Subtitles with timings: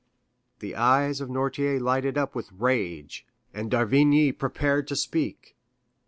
[0.61, 5.55] The eyes of Noirtier lighted up with rage, and d'Avrigny prepared to speak.